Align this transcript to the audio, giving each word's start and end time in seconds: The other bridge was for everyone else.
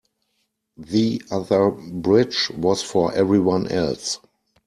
The 0.77 1.21
other 1.29 1.69
bridge 1.69 2.49
was 2.57 2.81
for 2.81 3.13
everyone 3.13 3.67
else. 3.67 4.17